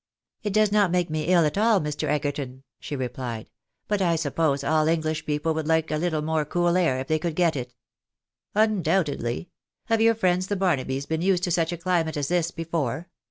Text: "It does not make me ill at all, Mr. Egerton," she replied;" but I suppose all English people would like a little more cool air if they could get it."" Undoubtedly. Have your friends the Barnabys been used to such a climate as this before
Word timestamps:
"It 0.41 0.51
does 0.53 0.71
not 0.71 0.89
make 0.89 1.11
me 1.11 1.25
ill 1.25 1.45
at 1.45 1.59
all, 1.59 1.79
Mr. 1.79 2.07
Egerton," 2.07 2.63
she 2.79 2.95
replied;" 2.95 3.51
but 3.87 4.01
I 4.01 4.15
suppose 4.15 4.63
all 4.63 4.87
English 4.87 5.27
people 5.27 5.53
would 5.53 5.67
like 5.67 5.91
a 5.91 5.97
little 5.97 6.23
more 6.23 6.43
cool 6.43 6.75
air 6.75 6.97
if 6.97 7.07
they 7.07 7.19
could 7.19 7.35
get 7.35 7.55
it."" 7.55 7.75
Undoubtedly. 8.65 9.51
Have 9.85 10.01
your 10.01 10.15
friends 10.15 10.47
the 10.47 10.55
Barnabys 10.55 11.05
been 11.07 11.21
used 11.21 11.43
to 11.43 11.51
such 11.51 11.71
a 11.71 11.77
climate 11.77 12.17
as 12.17 12.29
this 12.29 12.49
before 12.49 13.09